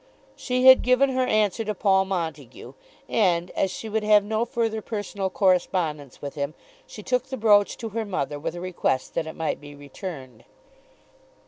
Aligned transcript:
She 0.35 0.65
had 0.65 0.81
given 0.81 1.11
her 1.11 1.27
answer 1.27 1.63
to 1.63 1.75
Paul 1.75 2.05
Montague; 2.05 2.73
and, 3.07 3.51
as 3.51 3.69
she 3.69 3.87
would 3.87 4.01
have 4.03 4.23
no 4.23 4.45
further 4.45 4.81
personal 4.81 5.29
correspondence 5.29 6.23
with 6.23 6.33
him, 6.33 6.55
she 6.87 7.03
took 7.03 7.27
the 7.27 7.37
brooch 7.37 7.77
to 7.77 7.89
her 7.89 8.03
mother 8.03 8.39
with 8.39 8.55
a 8.55 8.61
request 8.61 9.13
that 9.13 9.27
it 9.27 9.35
might 9.35 9.61
be 9.61 9.75
returned. 9.75 10.43